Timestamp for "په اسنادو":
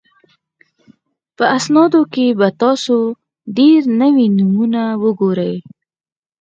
1.35-2.01